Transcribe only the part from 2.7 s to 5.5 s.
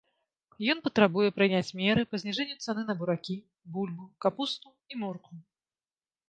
на буракі, бульбу, капусту і моркву.